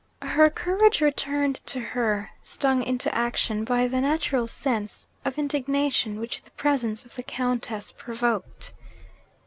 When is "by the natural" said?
3.63-4.47